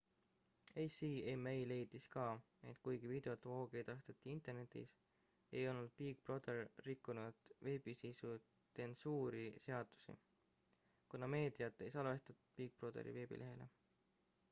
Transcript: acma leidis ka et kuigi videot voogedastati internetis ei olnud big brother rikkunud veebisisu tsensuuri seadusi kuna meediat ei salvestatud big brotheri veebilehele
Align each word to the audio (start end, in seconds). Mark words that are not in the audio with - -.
acma 0.83 1.53
leidis 1.71 2.05
ka 2.13 2.23
et 2.69 2.77
kuigi 2.85 3.09
videot 3.11 3.43
voogedastati 3.49 4.31
internetis 4.37 4.93
ei 5.59 5.67
olnud 5.71 5.91
big 5.99 6.23
brother 6.29 6.59
rikkunud 6.87 7.43
veebisisu 7.67 8.31
tsensuuri 8.73 9.43
seadusi 9.65 10.15
kuna 11.11 11.29
meediat 11.35 11.85
ei 11.89 11.93
salvestatud 11.97 12.51
big 12.61 12.75
brotheri 12.81 13.15
veebilehele 13.19 13.69